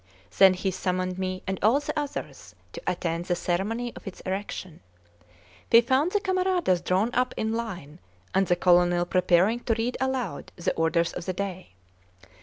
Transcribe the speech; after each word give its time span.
Then 0.39 0.55
he 0.55 0.71
summoned 0.71 1.19
me, 1.19 1.43
and 1.45 1.59
all 1.61 1.79
the 1.79 1.93
others, 1.95 2.55
to 2.73 2.81
attend 2.87 3.25
the 3.25 3.35
ceremony 3.35 3.93
of 3.95 4.07
its 4.07 4.19
erection. 4.21 4.79
We 5.71 5.81
found 5.81 6.11
the 6.11 6.19
camaradas 6.19 6.81
drawn 6.83 7.13
up 7.13 7.35
in 7.37 7.53
line, 7.53 7.99
and 8.33 8.47
the 8.47 8.55
colonel 8.55 9.05
preparing 9.05 9.59
to 9.65 9.75
read 9.75 9.97
aloud 10.01 10.51
"the 10.55 10.73
orders 10.73 11.13
of 11.13 11.25
the 11.25 11.33
day." 11.33 11.75